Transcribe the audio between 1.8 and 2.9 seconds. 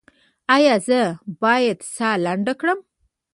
ساه لنډه کړم؟